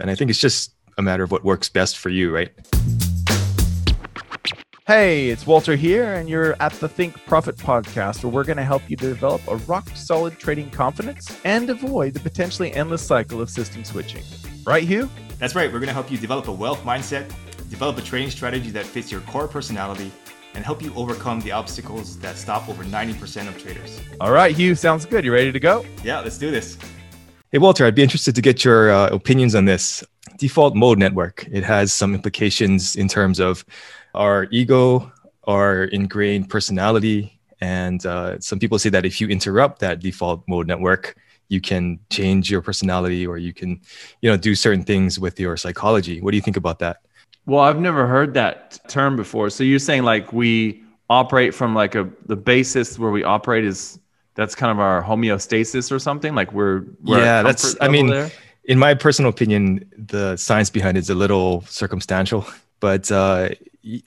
And 0.00 0.10
I 0.10 0.14
think 0.14 0.30
it's 0.30 0.40
just 0.40 0.74
a 0.96 1.02
matter 1.02 1.22
of 1.22 1.30
what 1.30 1.44
works 1.44 1.68
best 1.68 1.98
for 1.98 2.08
you, 2.08 2.34
right? 2.34 2.50
Hey, 4.86 5.28
it's 5.28 5.46
Walter 5.46 5.76
here, 5.76 6.14
and 6.14 6.30
you're 6.30 6.56
at 6.62 6.72
the 6.74 6.88
Think 6.88 7.14
Profit 7.26 7.56
podcast, 7.56 8.24
where 8.24 8.32
we're 8.32 8.44
going 8.44 8.56
to 8.56 8.64
help 8.64 8.88
you 8.88 8.96
develop 8.96 9.46
a 9.46 9.56
rock 9.56 9.86
solid 9.94 10.38
trading 10.38 10.70
confidence 10.70 11.38
and 11.44 11.68
avoid 11.68 12.14
the 12.14 12.20
potentially 12.20 12.72
endless 12.72 13.06
cycle 13.06 13.42
of 13.42 13.50
system 13.50 13.84
switching. 13.84 14.24
Right, 14.64 14.84
Hugh? 14.84 15.10
That's 15.38 15.54
right. 15.54 15.70
We're 15.70 15.78
going 15.78 15.88
to 15.88 15.94
help 15.94 16.10
you 16.10 16.16
develop 16.16 16.48
a 16.48 16.52
wealth 16.52 16.82
mindset, 16.84 17.28
develop 17.68 17.98
a 17.98 18.02
trading 18.02 18.30
strategy 18.30 18.70
that 18.70 18.86
fits 18.86 19.12
your 19.12 19.20
core 19.22 19.46
personality, 19.46 20.10
and 20.54 20.64
help 20.64 20.80
you 20.82 20.92
overcome 20.94 21.40
the 21.42 21.52
obstacles 21.52 22.18
that 22.20 22.38
stop 22.38 22.66
over 22.70 22.82
90% 22.82 23.46
of 23.46 23.62
traders. 23.62 24.00
All 24.22 24.32
right, 24.32 24.56
Hugh, 24.56 24.74
sounds 24.74 25.04
good. 25.04 25.22
You 25.22 25.34
ready 25.34 25.52
to 25.52 25.60
go? 25.60 25.84
Yeah, 26.02 26.20
let's 26.20 26.38
do 26.38 26.50
this. 26.50 26.78
Hey, 27.50 27.56
Walter, 27.56 27.86
I'd 27.86 27.94
be 27.94 28.02
interested 28.02 28.34
to 28.34 28.42
get 28.42 28.62
your 28.62 28.90
uh, 28.90 29.08
opinions 29.08 29.54
on 29.54 29.64
this. 29.64 30.04
Default 30.36 30.76
mode 30.76 30.98
network, 30.98 31.48
it 31.50 31.64
has 31.64 31.94
some 31.94 32.14
implications 32.14 32.94
in 32.94 33.08
terms 33.08 33.40
of 33.40 33.64
our 34.14 34.48
ego, 34.50 35.10
our 35.44 35.84
ingrained 35.84 36.50
personality. 36.50 37.40
And 37.62 38.04
uh, 38.04 38.38
some 38.40 38.58
people 38.58 38.78
say 38.78 38.90
that 38.90 39.06
if 39.06 39.18
you 39.18 39.28
interrupt 39.28 39.78
that 39.78 40.00
default 40.00 40.46
mode 40.46 40.66
network, 40.66 41.16
you 41.48 41.62
can 41.62 41.98
change 42.10 42.50
your 42.50 42.60
personality 42.60 43.26
or 43.26 43.38
you 43.38 43.54
can, 43.54 43.80
you 44.20 44.30
know, 44.30 44.36
do 44.36 44.54
certain 44.54 44.84
things 44.84 45.18
with 45.18 45.40
your 45.40 45.56
psychology. 45.56 46.20
What 46.20 46.32
do 46.32 46.36
you 46.36 46.42
think 46.42 46.58
about 46.58 46.80
that? 46.80 46.98
Well, 47.46 47.62
I've 47.62 47.80
never 47.80 48.06
heard 48.06 48.34
that 48.34 48.78
term 48.90 49.16
before. 49.16 49.48
So 49.48 49.64
you're 49.64 49.78
saying 49.78 50.02
like 50.02 50.34
we 50.34 50.82
operate 51.08 51.54
from 51.54 51.74
like 51.74 51.94
a 51.94 52.10
the 52.26 52.36
basis 52.36 52.98
where 52.98 53.10
we 53.10 53.24
operate 53.24 53.64
is 53.64 53.98
that's 54.38 54.54
kind 54.54 54.70
of 54.70 54.78
our 54.78 55.02
homeostasis 55.02 55.90
or 55.90 55.98
something 55.98 56.32
like 56.32 56.52
we're, 56.52 56.84
we're 57.02 57.18
yeah 57.18 57.42
that's 57.42 57.74
i 57.80 57.88
mean 57.88 58.06
there? 58.06 58.30
in 58.64 58.78
my 58.78 58.94
personal 58.94 59.28
opinion 59.28 59.84
the 59.98 60.36
science 60.36 60.70
behind 60.70 60.96
it 60.96 61.00
is 61.00 61.10
a 61.10 61.14
little 61.14 61.62
circumstantial 61.62 62.46
but 62.80 63.10
uh, 63.10 63.48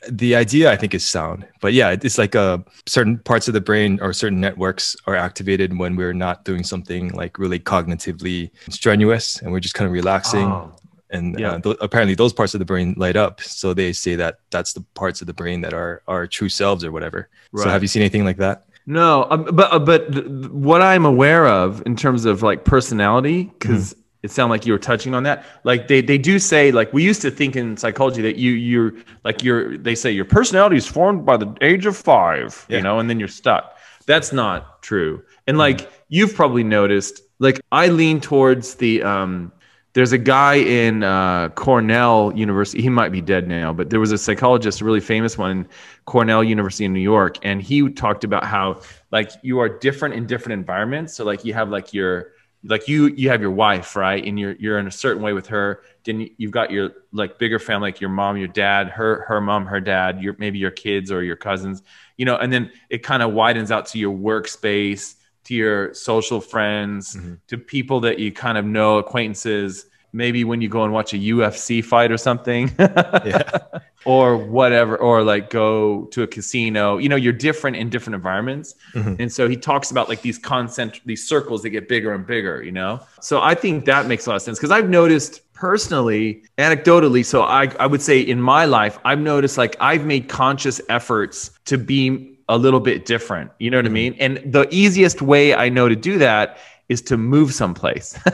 the 0.09 0.33
idea 0.33 0.71
i 0.71 0.77
think 0.77 0.93
is 0.93 1.05
sound 1.05 1.45
but 1.59 1.73
yeah 1.73 1.89
it's 1.89 2.17
like 2.17 2.33
a 2.33 2.39
uh, 2.39 2.57
certain 2.85 3.17
parts 3.19 3.49
of 3.49 3.53
the 3.53 3.59
brain 3.59 3.99
or 4.01 4.13
certain 4.13 4.39
networks 4.39 4.95
are 5.05 5.17
activated 5.17 5.77
when 5.77 5.97
we're 5.97 6.13
not 6.13 6.45
doing 6.45 6.63
something 6.63 7.09
like 7.09 7.37
really 7.37 7.59
cognitively 7.59 8.49
strenuous 8.69 9.41
and 9.41 9.51
we're 9.51 9.59
just 9.59 9.73
kind 9.73 9.85
of 9.85 9.91
relaxing 9.91 10.47
oh, 10.47 10.73
and 11.09 11.37
yeah. 11.37 11.51
uh, 11.51 11.59
th- 11.59 11.77
apparently 11.81 12.15
those 12.15 12.31
parts 12.31 12.53
of 12.53 12.59
the 12.59 12.65
brain 12.65 12.93
light 12.95 13.17
up 13.17 13.41
so 13.41 13.73
they 13.73 13.91
say 13.91 14.15
that 14.15 14.39
that's 14.49 14.71
the 14.71 14.81
parts 14.93 15.19
of 15.19 15.27
the 15.27 15.33
brain 15.33 15.59
that 15.59 15.73
are 15.73 16.01
our 16.07 16.25
true 16.25 16.47
selves 16.47 16.85
or 16.85 16.91
whatever 16.93 17.27
right. 17.51 17.63
so 17.63 17.69
have 17.69 17.81
you 17.81 17.87
seen 17.89 18.01
anything 18.01 18.23
like 18.23 18.37
that 18.37 18.67
no 18.85 19.27
um, 19.29 19.43
but 19.53 19.71
uh, 19.71 19.79
but 19.79 20.11
th- 20.11 20.25
what 20.49 20.81
i'm 20.81 21.05
aware 21.05 21.47
of 21.47 21.83
in 21.85 21.95
terms 21.95 22.25
of 22.25 22.41
like 22.41 22.65
personality 22.65 23.43
because 23.43 23.93
mm-hmm 23.93 24.01
it 24.23 24.29
sounded 24.29 24.51
like 24.51 24.65
you 24.65 24.73
were 24.73 24.79
touching 24.79 25.13
on 25.13 25.23
that 25.23 25.45
like 25.63 25.87
they, 25.87 26.01
they 26.01 26.17
do 26.17 26.39
say 26.39 26.71
like 26.71 26.91
we 26.93 27.03
used 27.03 27.21
to 27.21 27.31
think 27.31 27.55
in 27.55 27.75
psychology 27.77 28.21
that 28.21 28.35
you 28.35 28.51
you're 28.51 28.93
like 29.23 29.43
you're 29.43 29.77
they 29.77 29.95
say 29.95 30.11
your 30.11 30.25
personality 30.25 30.77
is 30.77 30.87
formed 30.87 31.25
by 31.25 31.37
the 31.37 31.53
age 31.61 31.85
of 31.85 31.97
five 31.97 32.65
yeah. 32.69 32.77
you 32.77 32.83
know 32.83 32.99
and 32.99 33.09
then 33.09 33.19
you're 33.19 33.27
stuck 33.27 33.77
that's 34.05 34.31
not 34.31 34.81
true 34.81 35.23
and 35.47 35.57
like 35.57 35.79
mm-hmm. 35.79 35.93
you've 36.09 36.35
probably 36.35 36.63
noticed 36.63 37.21
like 37.39 37.59
i 37.71 37.87
lean 37.87 38.19
towards 38.19 38.75
the 38.75 39.01
um 39.03 39.51
there's 39.93 40.13
a 40.13 40.17
guy 40.17 40.55
in 40.55 41.03
uh, 41.03 41.49
cornell 41.49 42.31
university 42.35 42.81
he 42.81 42.89
might 42.89 43.11
be 43.11 43.21
dead 43.21 43.47
now 43.47 43.73
but 43.73 43.89
there 43.89 43.99
was 43.99 44.11
a 44.11 44.17
psychologist 44.17 44.81
a 44.81 44.85
really 44.85 44.99
famous 44.99 45.37
one 45.37 45.51
in 45.51 45.67
cornell 46.05 46.43
university 46.43 46.85
in 46.85 46.93
new 46.93 46.99
york 46.99 47.37
and 47.43 47.61
he 47.61 47.89
talked 47.89 48.23
about 48.23 48.43
how 48.43 48.79
like 49.11 49.31
you 49.41 49.59
are 49.59 49.69
different 49.69 50.15
in 50.15 50.25
different 50.25 50.53
environments. 50.53 51.13
So 51.13 51.25
like 51.25 51.45
you 51.45 51.53
have 51.53 51.69
like 51.69 51.93
your 51.93 52.31
like 52.63 52.87
you 52.87 53.07
you 53.07 53.29
have 53.29 53.41
your 53.41 53.51
wife 53.51 53.95
right? 53.95 54.23
And 54.23 54.39
you're 54.39 54.53
you're 54.53 54.79
in 54.79 54.87
a 54.87 54.91
certain 54.91 55.21
way 55.21 55.33
with 55.33 55.47
her. 55.47 55.81
Then 56.05 56.29
you've 56.37 56.51
got 56.51 56.71
your 56.71 56.91
like 57.11 57.37
bigger 57.37 57.59
family 57.59 57.89
like 57.89 58.01
your 58.01 58.09
mom 58.09 58.37
your 58.37 58.47
dad 58.47 58.89
her 58.89 59.25
her 59.27 59.41
mom 59.41 59.65
her 59.65 59.79
dad 59.79 60.21
your 60.21 60.35
maybe 60.37 60.59
your 60.59 60.71
kids 60.71 61.11
or 61.11 61.23
your 61.23 61.35
cousins 61.35 61.83
you 62.17 62.25
know? 62.25 62.37
And 62.37 62.53
then 62.53 62.71
it 62.89 62.99
kind 62.99 63.23
of 63.23 63.33
widens 63.33 63.71
out 63.71 63.87
to 63.87 63.99
your 63.99 64.15
workspace 64.15 65.15
to 65.45 65.53
your 65.53 65.93
social 65.93 66.41
friends 66.41 67.15
mm-hmm. 67.15 67.35
to 67.47 67.57
people 67.57 67.99
that 68.01 68.19
you 68.19 68.31
kind 68.31 68.57
of 68.57 68.65
know 68.65 68.97
acquaintances 68.97 69.85
maybe 70.13 70.43
when 70.43 70.61
you 70.61 70.69
go 70.69 70.83
and 70.83 70.93
watch 70.93 71.13
a 71.13 71.17
UFC 71.17 71.83
fight 71.83 72.11
or 72.11 72.17
something, 72.17 72.71
or 74.05 74.37
whatever, 74.37 74.97
or 74.97 75.23
like 75.23 75.49
go 75.49 76.05
to 76.05 76.23
a 76.23 76.27
casino. 76.27 76.97
You 76.97 77.09
know, 77.09 77.15
you're 77.15 77.33
different 77.33 77.77
in 77.77 77.89
different 77.89 78.15
environments, 78.15 78.75
mm-hmm. 78.93 79.15
and 79.19 79.31
so 79.31 79.47
he 79.47 79.55
talks 79.55 79.91
about 79.91 80.09
like 80.09 80.21
these 80.21 80.37
concentric, 80.37 81.03
these 81.05 81.27
circles 81.27 81.61
that 81.63 81.69
get 81.69 81.87
bigger 81.87 82.13
and 82.13 82.25
bigger. 82.25 82.63
You 82.63 82.71
know, 82.71 82.99
so 83.21 83.41
I 83.41 83.55
think 83.55 83.85
that 83.85 84.07
makes 84.07 84.25
a 84.25 84.29
lot 84.29 84.35
of 84.37 84.41
sense 84.41 84.57
because 84.57 84.71
I've 84.71 84.89
noticed 84.89 85.41
personally, 85.53 86.43
anecdotally. 86.57 87.25
So 87.25 87.43
I 87.43 87.71
I 87.79 87.87
would 87.87 88.01
say 88.01 88.19
in 88.19 88.41
my 88.41 88.65
life, 88.65 88.99
I've 89.05 89.19
noticed 89.19 89.57
like 89.57 89.75
I've 89.79 90.05
made 90.05 90.27
conscious 90.27 90.81
efforts 90.89 91.51
to 91.65 91.77
be 91.77 92.30
a 92.51 92.57
little 92.57 92.81
bit 92.81 93.05
different. 93.05 93.49
You 93.59 93.71
know 93.71 93.77
what 93.77 93.85
mm-hmm. 93.85 93.93
I 93.93 94.09
mean? 94.09 94.15
And 94.19 94.53
the 94.53 94.67
easiest 94.71 95.21
way 95.21 95.55
I 95.55 95.69
know 95.69 95.87
to 95.87 95.95
do 95.95 96.17
that 96.17 96.57
is 96.89 97.01
to 97.03 97.17
move 97.17 97.53
someplace 97.53 98.19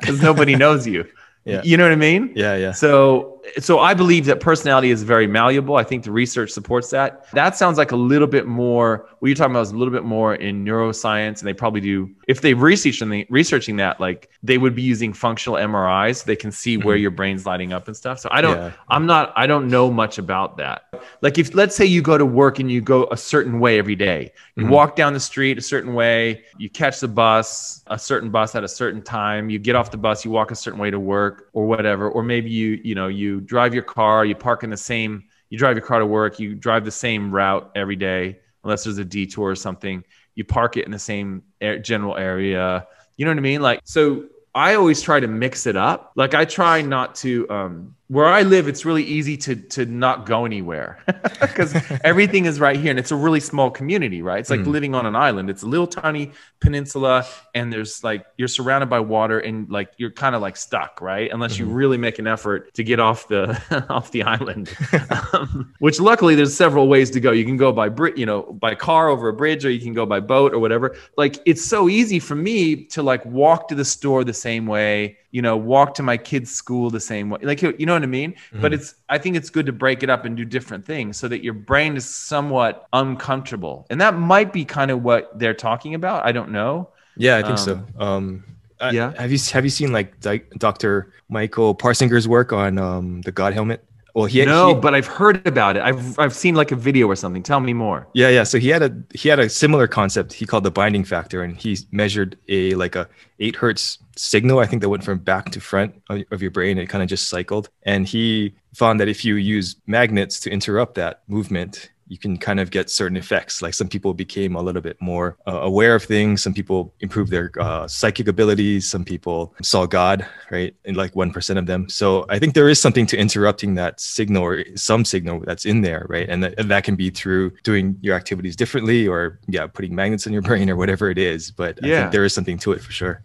because 0.00 0.20
nobody 0.20 0.56
knows 0.64 0.86
you. 0.86 1.06
Yeah. 1.44 1.62
You 1.64 1.76
know 1.76 1.84
what 1.84 1.92
I 1.92 1.96
mean? 1.96 2.32
Yeah, 2.34 2.56
yeah. 2.56 2.72
So 2.72 3.39
so 3.58 3.78
I 3.78 3.94
believe 3.94 4.26
that 4.26 4.40
personality 4.40 4.90
is 4.90 5.02
very 5.02 5.26
malleable. 5.26 5.76
I 5.76 5.84
think 5.84 6.04
the 6.04 6.12
research 6.12 6.50
supports 6.50 6.90
that. 6.90 7.30
That 7.32 7.56
sounds 7.56 7.78
like 7.78 7.92
a 7.92 7.96
little 7.96 8.26
bit 8.26 8.46
more. 8.46 9.08
What 9.18 9.28
you're 9.28 9.34
talking 9.34 9.52
about 9.52 9.62
is 9.62 9.72
a 9.72 9.76
little 9.76 9.92
bit 9.92 10.04
more 10.04 10.34
in 10.34 10.64
neuroscience, 10.64 11.40
and 11.40 11.48
they 11.48 11.52
probably 11.52 11.80
do. 11.80 12.10
If 12.28 12.40
they 12.40 12.54
research 12.54 13.00
the, 13.00 13.26
researching 13.30 13.76
that, 13.76 14.00
like 14.00 14.30
they 14.42 14.58
would 14.58 14.74
be 14.74 14.82
using 14.82 15.12
functional 15.12 15.58
MRIs, 15.58 16.16
so 16.16 16.24
they 16.26 16.36
can 16.36 16.52
see 16.52 16.76
where 16.76 16.96
mm-hmm. 16.96 17.02
your 17.02 17.10
brain's 17.10 17.46
lighting 17.46 17.72
up 17.72 17.86
and 17.88 17.96
stuff. 17.96 18.18
So 18.18 18.28
I 18.32 18.40
don't. 18.40 18.56
Yeah. 18.56 18.72
I'm 18.88 19.06
not. 19.06 19.32
I 19.36 19.46
don't 19.46 19.68
know 19.68 19.90
much 19.90 20.18
about 20.18 20.56
that. 20.58 20.84
Like 21.22 21.38
if 21.38 21.54
let's 21.54 21.76
say 21.76 21.84
you 21.84 22.02
go 22.02 22.18
to 22.18 22.26
work 22.26 22.58
and 22.58 22.70
you 22.70 22.80
go 22.80 23.08
a 23.10 23.16
certain 23.16 23.60
way 23.60 23.78
every 23.78 23.96
day, 23.96 24.32
you 24.56 24.64
mm-hmm. 24.64 24.72
walk 24.72 24.96
down 24.96 25.12
the 25.12 25.20
street 25.20 25.58
a 25.58 25.62
certain 25.62 25.94
way, 25.94 26.44
you 26.58 26.70
catch 26.70 27.00
the 27.00 27.08
bus, 27.08 27.82
a 27.88 27.98
certain 27.98 28.30
bus 28.30 28.54
at 28.54 28.64
a 28.64 28.68
certain 28.68 29.02
time, 29.02 29.50
you 29.50 29.58
get 29.58 29.76
off 29.76 29.90
the 29.90 29.96
bus, 29.96 30.24
you 30.24 30.30
walk 30.30 30.50
a 30.50 30.54
certain 30.54 30.78
way 30.78 30.90
to 30.90 31.00
work 31.00 31.48
or 31.52 31.66
whatever, 31.66 32.10
or 32.10 32.22
maybe 32.22 32.50
you 32.50 32.80
you 32.82 32.94
know 32.94 33.08
you 33.08 33.39
drive 33.40 33.74
your 33.74 33.82
car, 33.82 34.24
you 34.24 34.34
park 34.34 34.62
in 34.62 34.70
the 34.70 34.76
same, 34.76 35.24
you 35.48 35.58
drive 35.58 35.76
your 35.76 35.84
car 35.84 35.98
to 35.98 36.06
work, 36.06 36.38
you 36.38 36.54
drive 36.54 36.84
the 36.84 36.90
same 36.90 37.30
route 37.30 37.70
every 37.74 37.96
day, 37.96 38.38
unless 38.62 38.84
there's 38.84 38.98
a 38.98 39.04
detour 39.04 39.50
or 39.50 39.56
something. 39.56 40.04
You 40.34 40.44
park 40.44 40.76
it 40.76 40.84
in 40.84 40.92
the 40.92 40.98
same 40.98 41.42
general 41.82 42.16
area. 42.16 42.86
You 43.16 43.24
know 43.24 43.32
what 43.32 43.38
I 43.38 43.42
mean? 43.42 43.60
Like, 43.60 43.80
so 43.84 44.26
I 44.54 44.74
always 44.74 45.02
try 45.02 45.20
to 45.20 45.26
mix 45.26 45.66
it 45.66 45.76
up. 45.76 46.12
Like, 46.14 46.34
I 46.34 46.44
try 46.44 46.82
not 46.82 47.14
to, 47.16 47.48
um, 47.50 47.96
where 48.10 48.26
I 48.26 48.42
live, 48.42 48.66
it's 48.66 48.84
really 48.84 49.04
easy 49.04 49.36
to 49.36 49.54
to 49.54 49.86
not 49.86 50.26
go 50.26 50.44
anywhere 50.44 50.98
because 51.40 51.76
everything 52.02 52.44
is 52.44 52.58
right 52.58 52.74
here, 52.74 52.90
and 52.90 52.98
it's 52.98 53.12
a 53.12 53.16
really 53.16 53.38
small 53.38 53.70
community, 53.70 54.20
right? 54.20 54.40
It's 54.40 54.50
like 54.50 54.60
mm. 54.60 54.66
living 54.66 54.96
on 54.96 55.06
an 55.06 55.14
island. 55.14 55.48
It's 55.48 55.62
a 55.62 55.66
little 55.66 55.86
tiny 55.86 56.32
peninsula, 56.58 57.24
and 57.54 57.72
there's 57.72 58.02
like 58.02 58.26
you're 58.36 58.48
surrounded 58.48 58.90
by 58.90 58.98
water, 58.98 59.38
and 59.38 59.70
like 59.70 59.92
you're 59.96 60.10
kind 60.10 60.34
of 60.34 60.42
like 60.42 60.56
stuck, 60.56 61.00
right? 61.00 61.30
Unless 61.30 61.54
mm-hmm. 61.54 61.68
you 61.68 61.72
really 61.72 61.98
make 61.98 62.18
an 62.18 62.26
effort 62.26 62.74
to 62.74 62.82
get 62.82 62.98
off 62.98 63.28
the 63.28 63.86
off 63.88 64.10
the 64.10 64.24
island. 64.24 64.74
um, 65.32 65.72
which 65.78 66.00
luckily 66.00 66.34
there's 66.34 66.52
several 66.52 66.88
ways 66.88 67.10
to 67.12 67.20
go. 67.20 67.30
You 67.30 67.44
can 67.44 67.56
go 67.56 67.70
by 67.70 67.90
bri- 67.90 68.14
you 68.16 68.26
know 68.26 68.42
by 68.42 68.74
car 68.74 69.08
over 69.08 69.28
a 69.28 69.32
bridge, 69.32 69.64
or 69.64 69.70
you 69.70 69.80
can 69.80 69.94
go 69.94 70.04
by 70.04 70.18
boat 70.18 70.52
or 70.52 70.58
whatever. 70.58 70.96
Like 71.16 71.38
it's 71.46 71.64
so 71.64 71.88
easy 71.88 72.18
for 72.18 72.34
me 72.34 72.86
to 72.86 73.04
like 73.04 73.24
walk 73.24 73.68
to 73.68 73.76
the 73.76 73.84
store 73.84 74.24
the 74.24 74.34
same 74.34 74.66
way 74.66 75.18
you 75.32 75.42
know, 75.42 75.56
walk 75.56 75.94
to 75.94 76.02
my 76.02 76.16
kids' 76.16 76.50
school 76.50 76.90
the 76.90 77.00
same 77.00 77.30
way. 77.30 77.38
Like, 77.42 77.62
you 77.62 77.86
know 77.86 77.94
what 78.00 78.04
I 78.04 78.08
mean? 78.08 78.32
Mm-hmm. 78.32 78.60
But 78.60 78.72
it's, 78.72 78.94
I 79.08 79.18
think 79.18 79.36
it's 79.36 79.50
good 79.50 79.66
to 79.66 79.72
break 79.72 80.02
it 80.02 80.10
up 80.10 80.24
and 80.24 80.36
do 80.36 80.44
different 80.44 80.84
things 80.84 81.16
so 81.16 81.28
that 81.28 81.44
your 81.44 81.54
brain 81.54 81.96
is 81.96 82.04
somewhat 82.04 82.86
uncomfortable. 82.92 83.86
And 83.90 84.00
that 84.00 84.16
might 84.16 84.52
be 84.52 84.64
kind 84.64 84.90
of 84.90 85.02
what 85.02 85.38
they're 85.38 85.54
talking 85.54 85.94
about. 85.94 86.26
I 86.26 86.32
don't 86.32 86.50
know. 86.50 86.90
Yeah, 87.16 87.36
I 87.36 87.42
think 87.42 87.52
um, 87.52 87.56
so. 87.58 87.86
Um, 87.98 88.44
yeah. 88.92 89.12
have 89.18 89.30
you 89.30 89.38
have 89.52 89.64
you 89.64 89.70
seen 89.70 89.92
like 89.92 90.18
Dr. 90.20 91.12
Michael 91.28 91.74
Persinger's 91.74 92.26
work 92.26 92.52
on 92.52 92.78
um, 92.78 93.20
the 93.22 93.32
God 93.32 93.52
helmet? 93.52 93.84
Well, 94.14 94.26
he 94.26 94.44
no, 94.44 94.74
he, 94.74 94.80
but 94.80 94.94
I've 94.94 95.06
heard 95.06 95.46
about 95.46 95.76
it. 95.76 95.82
I've 95.82 96.18
I've 96.18 96.34
seen 96.34 96.54
like 96.54 96.72
a 96.72 96.76
video 96.76 97.06
or 97.06 97.16
something. 97.16 97.42
Tell 97.42 97.60
me 97.60 97.72
more. 97.72 98.08
Yeah, 98.14 98.28
yeah. 98.28 98.44
So 98.44 98.58
he 98.58 98.68
had 98.68 98.82
a 98.82 99.02
he 99.14 99.28
had 99.28 99.38
a 99.38 99.48
similar 99.48 99.86
concept. 99.86 100.32
He 100.32 100.46
called 100.46 100.64
the 100.64 100.70
binding 100.70 101.04
factor, 101.04 101.42
and 101.42 101.56
he 101.56 101.78
measured 101.92 102.36
a 102.48 102.74
like 102.74 102.96
a 102.96 103.08
eight 103.38 103.56
hertz 103.56 103.98
signal. 104.16 104.58
I 104.58 104.66
think 104.66 104.82
that 104.82 104.88
went 104.88 105.04
from 105.04 105.18
back 105.18 105.50
to 105.50 105.60
front 105.60 105.94
of, 106.08 106.22
of 106.30 106.42
your 106.42 106.50
brain. 106.50 106.78
It 106.78 106.86
kind 106.88 107.02
of 107.02 107.08
just 107.08 107.28
cycled, 107.28 107.68
and 107.84 108.06
he 108.06 108.54
found 108.74 109.00
that 109.00 109.08
if 109.08 109.24
you 109.24 109.36
use 109.36 109.76
magnets 109.86 110.40
to 110.40 110.50
interrupt 110.50 110.94
that 110.94 111.22
movement, 111.28 111.90
you 112.10 112.18
can 112.18 112.36
kind 112.36 112.58
of 112.58 112.72
get 112.72 112.90
certain 112.90 113.16
effects. 113.16 113.62
Like 113.62 113.72
some 113.72 113.88
people 113.88 114.12
became 114.14 114.56
a 114.56 114.60
little 114.60 114.82
bit 114.82 115.00
more 115.00 115.36
uh, 115.46 115.60
aware 115.60 115.94
of 115.94 116.02
things. 116.02 116.42
Some 116.42 116.52
people 116.52 116.92
improved 116.98 117.30
their 117.30 117.52
uh, 117.60 117.86
psychic 117.86 118.26
abilities. 118.26 118.90
Some 118.90 119.04
people 119.04 119.54
saw 119.62 119.86
God, 119.86 120.26
right? 120.50 120.74
And 120.84 120.96
like 120.96 121.14
1% 121.14 121.56
of 121.56 121.66
them. 121.66 121.88
So 121.88 122.26
I 122.28 122.40
think 122.40 122.54
there 122.54 122.68
is 122.68 122.80
something 122.80 123.06
to 123.06 123.16
interrupting 123.16 123.76
that 123.76 124.00
signal 124.00 124.42
or 124.42 124.64
some 124.76 125.04
signal 125.04 125.44
that's 125.46 125.64
in 125.64 125.82
there, 125.82 126.04
right? 126.08 126.28
And 126.28 126.42
that, 126.42 126.58
and 126.58 126.68
that 126.68 126.82
can 126.82 126.96
be 126.96 127.10
through 127.10 127.52
doing 127.62 127.96
your 128.00 128.16
activities 128.16 128.56
differently 128.56 129.06
or, 129.06 129.38
yeah, 129.46 129.68
putting 129.68 129.94
magnets 129.94 130.26
in 130.26 130.32
your 130.32 130.42
brain 130.42 130.68
or 130.68 130.74
whatever 130.74 131.10
it 131.10 131.18
is. 131.18 131.52
But 131.52 131.78
yeah. 131.80 131.94
I 131.94 132.00
think 132.00 132.12
there 132.12 132.24
is 132.24 132.34
something 132.34 132.58
to 132.58 132.72
it 132.72 132.80
for 132.80 132.90
sure. 132.90 133.22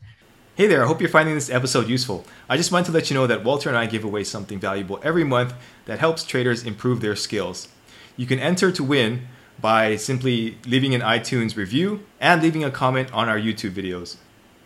Hey 0.56 0.68
there, 0.68 0.84
I 0.84 0.88
hope 0.88 1.02
you're 1.02 1.10
finding 1.10 1.34
this 1.34 1.50
episode 1.50 1.90
useful. 1.90 2.24
I 2.48 2.56
just 2.56 2.72
wanted 2.72 2.86
to 2.86 2.92
let 2.92 3.10
you 3.10 3.16
know 3.16 3.26
that 3.28 3.44
Walter 3.44 3.68
and 3.68 3.78
I 3.78 3.88
give 3.88 4.06
away 4.06 4.24
something 4.24 4.60
valuable 4.60 5.02
every 5.04 5.24
month 5.24 5.54
that 5.86 6.00
helps 6.00 6.24
traders 6.24 6.64
improve 6.64 7.02
their 7.02 7.16
skills. 7.16 7.68
You 8.17 8.25
can 8.25 8.39
enter 8.39 8.71
to 8.71 8.83
win 8.83 9.27
by 9.59 9.95
simply 9.95 10.57
leaving 10.65 10.94
an 10.94 11.01
iTunes 11.01 11.56
review 11.56 12.06
and 12.19 12.41
leaving 12.41 12.63
a 12.63 12.71
comment 12.71 13.12
on 13.13 13.29
our 13.29 13.38
YouTube 13.38 13.71
videos. 13.71 14.17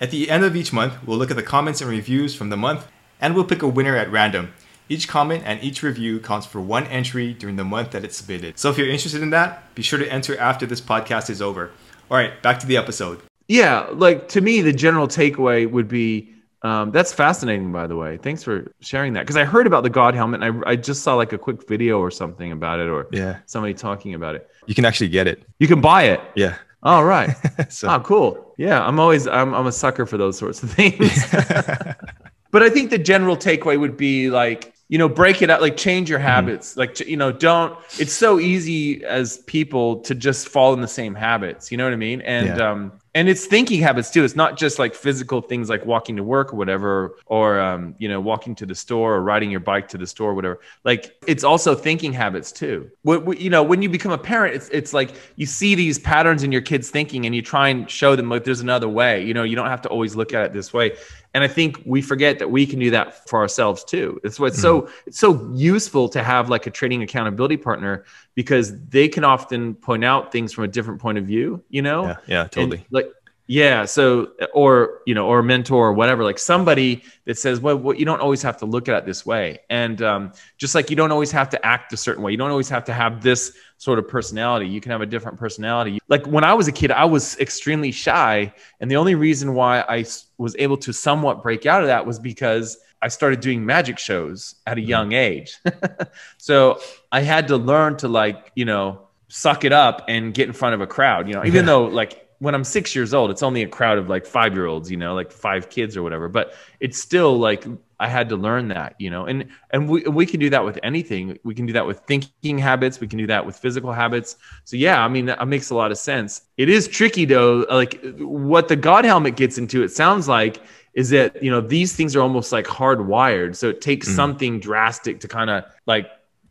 At 0.01 0.11
the 0.11 0.29
end 0.29 0.43
of 0.43 0.55
each 0.55 0.71
month, 0.71 0.93
we'll 1.05 1.17
look 1.17 1.31
at 1.31 1.35
the 1.35 1.43
comments 1.43 1.81
and 1.81 1.89
reviews 1.89 2.35
from 2.35 2.49
the 2.49 2.57
month 2.57 2.87
and 3.19 3.35
we'll 3.35 3.43
pick 3.43 3.61
a 3.61 3.67
winner 3.67 3.95
at 3.95 4.11
random. 4.11 4.53
Each 4.87 5.07
comment 5.07 5.43
and 5.45 5.63
each 5.63 5.83
review 5.83 6.19
counts 6.19 6.47
for 6.47 6.61
one 6.61 6.85
entry 6.87 7.33
during 7.33 7.57
the 7.57 7.63
month 7.63 7.91
that 7.91 8.03
it's 8.03 8.17
submitted. 8.17 8.57
So 8.57 8.69
if 8.69 8.77
you're 8.77 8.87
interested 8.87 9.21
in 9.21 9.29
that, 9.31 9.75
be 9.75 9.83
sure 9.83 9.99
to 9.99 10.11
enter 10.11 10.37
after 10.37 10.65
this 10.65 10.81
podcast 10.81 11.29
is 11.29 11.41
over. 11.41 11.71
All 12.09 12.17
right, 12.17 12.41
back 12.41 12.59
to 12.59 12.67
the 12.67 12.77
episode. 12.77 13.21
Yeah, 13.47 13.87
like 13.91 14.29
to 14.29 14.41
me, 14.41 14.61
the 14.61 14.73
general 14.73 15.07
takeaway 15.07 15.69
would 15.69 15.87
be 15.87 16.33
um, 16.61 16.91
that's 16.91 17.13
fascinating, 17.13 17.71
by 17.71 17.87
the 17.87 17.95
way. 17.95 18.17
Thanks 18.17 18.43
for 18.43 18.73
sharing 18.81 19.13
that 19.13 19.21
because 19.21 19.37
I 19.37 19.45
heard 19.45 19.65
about 19.67 19.83
the 19.83 19.89
God 19.89 20.13
helmet 20.15 20.43
and 20.43 20.63
I, 20.65 20.71
I 20.71 20.75
just 20.75 21.03
saw 21.03 21.15
like 21.15 21.31
a 21.33 21.37
quick 21.37 21.67
video 21.67 21.99
or 21.99 22.11
something 22.11 22.51
about 22.51 22.79
it 22.79 22.89
or 22.89 23.07
Yeah. 23.11 23.37
somebody 23.45 23.73
talking 23.73 24.13
about 24.13 24.35
it. 24.35 24.49
You 24.65 24.75
can 24.75 24.85
actually 24.85 25.09
get 25.09 25.27
it. 25.27 25.43
You 25.59 25.67
can 25.67 25.81
buy 25.81 26.03
it. 26.03 26.21
Yeah. 26.35 26.55
All 26.83 27.05
right. 27.05 27.35
so 27.69 27.89
oh, 27.89 27.99
cool. 28.01 28.53
Yeah, 28.57 28.85
I'm 28.85 28.99
always 28.99 29.27
I'm 29.27 29.53
I'm 29.53 29.67
a 29.67 29.71
sucker 29.71 30.05
for 30.05 30.17
those 30.17 30.37
sorts 30.37 30.61
of 30.63 30.71
things. 30.71 31.25
but 32.51 32.63
I 32.63 32.69
think 32.69 32.89
the 32.89 32.97
general 32.97 33.37
takeaway 33.37 33.79
would 33.79 33.97
be 33.97 34.29
like 34.29 34.73
you 34.87 34.97
know 34.97 35.07
break 35.07 35.41
it 35.41 35.49
out 35.49 35.61
like 35.61 35.77
change 35.77 36.09
your 36.09 36.19
habits 36.19 36.75
like 36.75 36.99
you 37.01 37.15
know 37.15 37.31
don't 37.31 37.77
it's 37.99 38.11
so 38.13 38.39
easy 38.39 39.03
as 39.05 39.37
people 39.45 39.99
to 40.01 40.15
just 40.15 40.47
fall 40.49 40.73
in 40.73 40.81
the 40.81 40.87
same 40.87 41.13
habits 41.13 41.71
you 41.71 41.77
know 41.77 41.83
what 41.83 41.93
i 41.93 41.95
mean 41.95 42.21
and 42.21 42.57
Yeah. 42.57 42.71
um 42.71 42.98
and 43.19 43.27
it's 43.27 43.45
thinking 43.45 43.81
habits 43.81 44.09
too. 44.09 44.23
It's 44.23 44.37
not 44.37 44.57
just 44.57 44.79
like 44.79 44.95
physical 44.95 45.41
things 45.41 45.69
like 45.69 45.85
walking 45.85 46.15
to 46.15 46.23
work 46.23 46.53
or 46.53 46.55
whatever 46.55 47.15
or 47.25 47.59
um 47.59 47.93
you 47.99 48.07
know 48.07 48.21
walking 48.21 48.55
to 48.55 48.65
the 48.65 48.73
store 48.73 49.15
or 49.15 49.21
riding 49.21 49.51
your 49.51 49.59
bike 49.59 49.89
to 49.89 49.97
the 49.97 50.07
store 50.07 50.31
or 50.31 50.33
whatever. 50.33 50.61
Like 50.85 51.21
it's 51.27 51.43
also 51.43 51.75
thinking 51.75 52.13
habits 52.13 52.53
too. 52.53 52.89
What, 53.01 53.25
what- 53.25 53.39
you 53.41 53.49
know 53.49 53.61
when 53.61 53.81
you 53.81 53.89
become 53.89 54.13
a 54.13 54.17
parent 54.17 54.55
it's 54.55 54.69
it's 54.69 54.93
like 54.93 55.11
you 55.35 55.45
see 55.45 55.75
these 55.75 55.99
patterns 55.99 56.43
in 56.43 56.51
your 56.53 56.61
kids 56.61 56.89
thinking 56.91 57.25
and 57.25 57.35
you 57.35 57.41
try 57.41 57.67
and 57.67 57.89
show 57.89 58.15
them 58.15 58.29
like 58.29 58.45
there's 58.45 58.61
another 58.61 58.87
way. 58.87 59.25
You 59.25 59.33
know 59.33 59.43
you 59.43 59.57
don't 59.57 59.67
have 59.75 59.81
to 59.81 59.89
always 59.89 60.15
look 60.15 60.33
at 60.33 60.45
it 60.45 60.53
this 60.53 60.71
way 60.73 60.95
and 61.33 61.43
i 61.43 61.47
think 61.47 61.81
we 61.85 62.01
forget 62.01 62.39
that 62.39 62.49
we 62.49 62.65
can 62.65 62.79
do 62.79 62.89
that 62.91 63.27
for 63.29 63.39
ourselves 63.39 63.83
too. 63.83 64.19
It's 64.23 64.39
what's 64.39 64.59
so 64.59 64.81
mm-hmm. 64.81 64.91
it's 65.07 65.19
so 65.19 65.49
useful 65.53 66.09
to 66.09 66.23
have 66.23 66.49
like 66.49 66.67
a 66.67 66.71
trading 66.71 67.03
accountability 67.03 67.57
partner 67.57 68.05
because 68.35 68.79
they 68.87 69.07
can 69.07 69.23
often 69.23 69.75
point 69.75 70.03
out 70.03 70.31
things 70.31 70.53
from 70.53 70.63
a 70.63 70.67
different 70.67 70.99
point 70.99 71.17
of 71.17 71.25
view 71.25 71.63
you 71.69 71.81
know? 71.81 72.05
Yeah, 72.05 72.17
yeah, 72.27 72.41
and, 72.41 72.51
totally. 72.51 72.85
like 72.91 73.11
yeah 73.51 73.83
so 73.83 74.31
or 74.53 74.99
you 75.07 75.15
know 75.15 75.25
or 75.25 75.39
a 75.39 75.43
mentor 75.43 75.87
or 75.87 75.93
whatever 75.93 76.23
like 76.23 76.37
somebody 76.37 77.01
that 77.25 77.35
says 77.35 77.59
well, 77.59 77.75
well 77.75 77.95
you 77.95 78.05
don't 78.05 78.21
always 78.21 78.43
have 78.43 78.55
to 78.57 78.65
look 78.67 78.87
at 78.87 78.95
it 78.99 79.05
this 79.07 79.25
way. 79.25 79.57
And 79.71 80.03
um, 80.03 80.31
just 80.57 80.75
like 80.75 80.91
you 80.91 80.95
don't 80.95 81.11
always 81.11 81.31
have 81.31 81.49
to 81.49 81.65
act 81.65 81.91
a 81.91 81.97
certain 81.97 82.21
way 82.23 82.29
you 82.31 82.37
don't 82.37 82.51
always 82.51 82.69
have 82.69 82.85
to 82.85 82.93
have 82.93 83.23
this 83.23 83.51
sort 83.77 83.97
of 83.97 84.07
personality 84.07 84.67
you 84.67 84.79
can 84.79 84.91
have 84.91 85.01
a 85.01 85.05
different 85.07 85.39
personality. 85.39 85.97
Like 86.09 86.27
when 86.27 86.43
i 86.43 86.53
was 86.53 86.67
a 86.67 86.71
kid 86.71 86.91
i 86.91 87.03
was 87.05 87.37
extremely 87.39 87.91
shy 87.91 88.53
and 88.79 88.89
the 88.91 88.95
only 88.97 89.15
reason 89.15 89.55
why 89.55 89.81
I 89.81 90.05
was 90.37 90.55
able 90.59 90.77
to 90.77 90.93
somewhat 90.93 91.41
break 91.41 91.65
out 91.65 91.81
of 91.81 91.87
that 91.87 92.05
was 92.05 92.19
because 92.19 92.77
i 93.01 93.07
started 93.07 93.39
doing 93.39 93.65
magic 93.65 93.97
shows 93.97 94.55
at 94.67 94.77
a 94.77 94.81
young 94.81 95.13
age. 95.13 95.57
So 96.37 96.79
i 97.11 97.21
had 97.21 97.47
to 97.47 97.57
learn 97.57 97.97
to 97.97 98.07
like 98.07 98.51
you 98.55 98.65
know 98.65 99.07
suck 99.27 99.63
it 99.65 99.71
up 99.73 100.05
and 100.07 100.33
get 100.33 100.47
in 100.47 100.53
front 100.53 100.75
of 100.75 100.81
a 100.81 100.87
crowd 100.87 101.27
you 101.27 101.33
know 101.33 101.43
even 101.45 101.65
Yeah. 101.65 101.71
though 101.71 101.85
like 101.85 102.28
when 102.39 102.55
i'm 102.55 102.63
six 102.63 102.95
years 102.95 103.13
old 103.13 103.29
it's 103.31 103.43
only 103.43 103.63
a 103.63 103.67
crowd 103.67 103.97
of 103.97 104.09
like 104.09 104.25
five 104.25 104.53
year 104.53 104.65
olds 104.65 104.89
you 104.89 104.97
know 104.97 105.13
like 105.13 105.31
five 105.31 105.69
kids 105.69 105.95
or 105.95 106.03
whatever 106.03 106.27
but 106.29 106.53
it's 106.79 106.99
still 106.99 107.37
like 107.37 107.65
i 107.99 108.07
had 108.07 108.29
to 108.29 108.35
learn 108.35 108.69
that 108.69 108.95
you 108.97 109.09
know 109.09 109.25
and 109.25 109.47
and 109.71 109.89
we, 109.89 110.01
we 110.03 110.25
can 110.25 110.39
do 110.39 110.49
that 110.49 110.63
with 110.63 110.79
anything. 110.83 111.37
We 111.43 111.53
can 111.53 111.65
do 111.65 111.73
that 111.73 111.85
with 111.85 111.99
thinking 112.07 112.57
habits. 112.57 112.99
We 112.99 113.07
can 113.07 113.19
do 113.19 113.27
that 113.27 113.45
with 113.45 113.55
physical 113.57 113.91
habits. 113.91 114.37
So 114.63 114.77
yeah 114.77 115.03
i 115.03 115.07
mean 115.07 115.25
that 115.25 115.45
makes 115.47 115.69
a 115.69 115.75
lot 115.75 115.91
of 115.91 115.97
sense. 115.97 116.41
It 116.57 116.69
is 116.69 116.87
tricky 116.87 117.25
though 117.25 117.65
like 117.69 117.99
what 118.19 118.67
the 118.69 118.75
god 118.75 119.05
helmet 119.05 119.35
gets 119.35 119.57
into 119.57 119.83
it 119.83 119.91
sounds 119.91 120.27
like 120.27 120.61
is 120.93 121.09
that 121.11 121.43
you 121.43 121.51
know 121.51 121.61
these 121.61 121.95
things 121.95 122.15
are 122.15 122.21
almost 122.21 122.51
like 122.51 122.65
hardwired. 122.65 123.55
So 123.55 123.69
it 123.69 123.81
takes 123.81 124.07
Mhm. 124.07 124.15
something 124.15 124.59
drastic 124.59 125.19
to 125.21 125.27
kind 125.27 125.49
of 125.49 125.65
like 125.85 126.07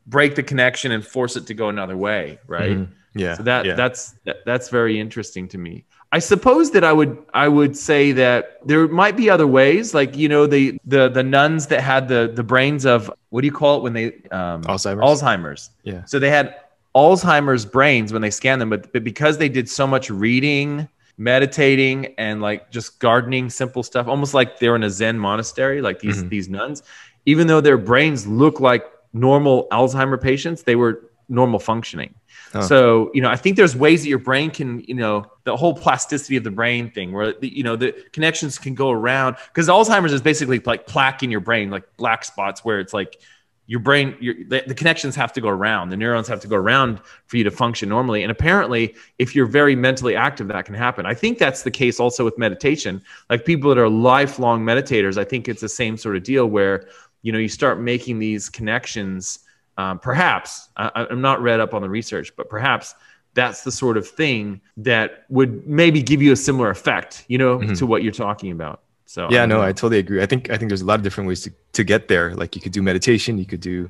break 0.06 0.34
the 0.34 0.43
connection 0.43 0.93
and 0.93 1.05
force 1.05 1.37
it 1.37 1.46
to 1.46 1.55
go 1.55 1.69
another 1.69 1.96
way 1.96 2.38
right? 2.46 2.79
Mhm. 2.79 2.88
Yeah. 3.14 3.34
so 3.37 3.43
that 3.44 3.64
yeah. 3.64 3.75
that's 3.75 4.14
that, 4.25 4.44
that's 4.44 4.69
very 4.69 4.99
interesting 5.00 5.49
to 5.49 5.58
me. 5.58 5.84
I 6.10 6.20
suppose 6.20 6.70
that 6.70 6.84
I 6.84 6.93
would 6.93 7.19
I 7.34 7.49
would 7.49 7.76
say 7.76 8.12
that 8.12 8.66
there 8.66 8.88
might 8.88 9.16
be 9.16 9.28
other 9.28 9.46
ways, 9.46 9.93
like 9.94 10.16
you 10.16 10.28
know 10.28 10.46
the 10.46 10.78
the 10.87 11.08
the 11.08 11.22
nuns 11.22 11.66
that 11.69 11.81
had 11.82 12.08
the 12.08 12.31
the 12.34 12.43
brains 12.43 12.87
of 12.87 13.10
what 13.31 13.43
do 13.43 13.46
you 13.46 13.52
call 13.52 13.78
it 13.78 13.82
when 13.82 13.93
they 13.93 14.06
um, 14.31 14.62
Alzheimer's. 14.64 15.22
Alzheimer's. 15.22 15.70
Yeah. 15.84 16.05
So 16.06 16.19
they 16.19 16.31
had 16.31 16.55
Alzheimer's 16.94 17.66
brains 17.66 18.12
when 18.12 18.22
they 18.22 18.31
scanned 18.31 18.60
them, 18.60 18.70
but, 18.70 18.93
but 18.93 19.05
because 19.05 19.37
they 19.38 19.49
did 19.50 19.69
so 19.69 19.87
much 19.87 20.08
reading, 20.10 20.88
meditating, 21.19 22.14
and 22.16 22.40
like 22.40 22.70
just 22.70 22.99
gardening, 22.99 23.50
simple 23.50 23.82
stuff, 23.82 24.08
almost 24.08 24.32
like 24.32 24.58
they're 24.58 24.76
in 24.76 24.82
a 24.82 24.90
Zen 24.90 25.19
monastery, 25.19 25.82
like 25.82 26.00
these 26.00 26.22
Mhm. 26.22 26.28
these 26.31 26.49
nuns. 26.49 26.82
Even 27.26 27.46
though 27.46 27.60
their 27.60 27.76
brains 27.76 28.26
look 28.26 28.60
like 28.60 28.87
normal 29.12 29.66
Alzheimer 29.70 30.20
patients, 30.20 30.62
they 30.62 30.76
were 30.76 31.10
normal 31.28 31.58
functioning. 31.58 32.14
So, 32.62 33.10
you 33.14 33.20
know, 33.20 33.28
I 33.28 33.36
think 33.36 33.56
there's 33.56 33.76
ways 33.76 34.02
that 34.02 34.08
your 34.08 34.18
brain 34.18 34.50
can, 34.50 34.80
you 34.80 34.94
know, 34.94 35.30
the 35.44 35.56
whole 35.56 35.74
plasticity 35.74 36.36
of 36.36 36.44
the 36.44 36.50
brain 36.50 36.90
thing 36.90 37.12
where, 37.12 37.32
the, 37.32 37.48
you 37.48 37.62
know, 37.62 37.76
the 37.76 37.92
connections 38.12 38.58
can 38.58 38.74
go 38.74 38.90
around 38.90 39.36
because 39.48 39.68
Alzheimer's 39.68 40.12
is 40.12 40.22
basically 40.22 40.58
like 40.60 40.86
plaque 40.86 41.22
in 41.22 41.30
your 41.30 41.40
brain, 41.40 41.70
like 41.70 41.84
black 41.96 42.24
spots 42.24 42.64
where 42.64 42.80
it's 42.80 42.94
like 42.94 43.20
your 43.66 43.80
brain, 43.80 44.16
your, 44.18 44.34
the, 44.48 44.62
the 44.66 44.74
connections 44.74 45.14
have 45.14 45.30
to 45.34 45.42
go 45.42 45.48
around. 45.48 45.90
The 45.90 45.96
neurons 45.98 46.26
have 46.28 46.40
to 46.40 46.48
go 46.48 46.56
around 46.56 47.02
for 47.26 47.36
you 47.36 47.44
to 47.44 47.50
function 47.50 47.90
normally. 47.90 48.22
And 48.22 48.32
apparently, 48.32 48.94
if 49.18 49.36
you're 49.36 49.46
very 49.46 49.76
mentally 49.76 50.16
active, 50.16 50.48
that 50.48 50.64
can 50.64 50.74
happen. 50.74 51.04
I 51.04 51.12
think 51.12 51.36
that's 51.36 51.64
the 51.64 51.70
case 51.70 52.00
also 52.00 52.24
with 52.24 52.38
meditation. 52.38 53.02
Like 53.28 53.44
people 53.44 53.68
that 53.68 53.78
are 53.78 53.90
lifelong 53.90 54.64
meditators, 54.64 55.18
I 55.18 55.24
think 55.24 55.48
it's 55.48 55.60
the 55.60 55.68
same 55.68 55.98
sort 55.98 56.16
of 56.16 56.22
deal 56.22 56.46
where, 56.46 56.86
you 57.20 57.30
know, 57.30 57.38
you 57.38 57.48
start 57.48 57.78
making 57.78 58.20
these 58.20 58.48
connections 58.48 59.40
um, 59.78 59.98
perhaps 59.98 60.69
I, 60.76 61.06
I'm 61.10 61.20
not 61.22 61.40
read 61.40 61.60
up 61.60 61.72
on 61.72 61.80
the 61.82 61.88
research, 61.88 62.34
but 62.36 62.48
perhaps 62.50 62.94
that's 63.34 63.62
the 63.62 63.70
sort 63.72 63.96
of 63.96 64.06
thing 64.06 64.60
that 64.76 65.25
would 65.28 65.66
maybe 65.66 66.02
give 66.02 66.20
you 66.20 66.32
a 66.32 66.36
similar 66.36 66.70
effect, 66.70 67.25
you 67.28 67.38
know, 67.38 67.58
Mhm. 67.60 67.78
to 67.78 67.86
what 67.86 68.02
you're 68.02 68.12
talking 68.26 68.50
about. 68.52 68.82
So 69.06 69.22
yeah, 69.30 69.40
don't 69.40 69.48
no, 69.50 69.56
know. 69.58 69.62
I 69.62 69.72
totally 69.72 69.98
agree. 70.00 70.20
I 70.22 70.26
think 70.26 70.50
I 70.50 70.56
think 70.58 70.69
there's 70.70 70.82
a 70.82 70.84
lot 70.92 70.98
of 71.00 71.02
different 71.02 71.28
ways 71.28 71.40
to, 71.44 71.50
to 71.75 71.84
get 71.84 72.08
there. 72.08 72.34
Like 72.34 72.54
you 72.56 72.60
could 72.60 72.72
do 72.72 72.82
meditation, 72.82 73.38
you 73.38 73.46
could 73.46 73.60
do 73.60 73.88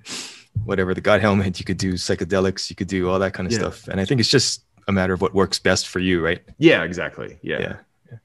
whatever 0.64 0.92
the 0.94 1.00
God 1.00 1.20
helmet, 1.20 1.58
you 1.58 1.64
could 1.64 1.78
do 1.78 1.94
psychedelics, 1.94 2.68
you 2.70 2.76
could 2.76 2.88
do 2.88 3.08
all 3.08 3.18
that 3.18 3.32
kind 3.32 3.46
of 3.46 3.52
Yeah. 3.52 3.58
stuff. 3.60 3.88
And 3.88 4.00
I 4.00 4.04
think 4.04 4.20
it's 4.20 4.30
just 4.30 4.62
a 4.88 4.92
matter 4.92 5.12
of 5.14 5.20
what 5.20 5.34
works 5.34 5.58
best 5.58 5.88
for 5.88 5.98
you, 6.00 6.22
right? 6.24 6.40
yeah, 6.58 6.82
exactly. 6.82 7.38
Yeah. 7.42 7.60
Yeah. 7.60 7.76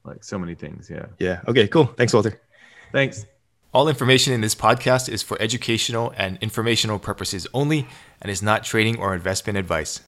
like 0.05 0.23
so 0.23 0.38
many 0.39 0.55
things. 0.55 0.89
Yeah, 0.89 1.05
Yeah. 1.19 1.41
Okay. 1.47 1.67
Cool. 1.67 1.85
Thanks, 1.97 2.13
Walter. 2.13 2.39
thanks. 2.91 3.25
All 3.73 3.89
information 3.89 4.33
in 4.33 4.41
this 4.41 4.53
podcast 4.53 5.09
is 5.09 5.23
for 5.23 5.35
educational 5.41 6.13
and 6.15 6.37
informational 6.41 6.99
purposes 6.99 7.47
only 7.55 7.87
and 8.21 8.29
is 8.29 8.43
not 8.43 8.63
trading 8.63 8.99
or 8.99 9.15
investment 9.15 9.57
advice. 9.57 10.01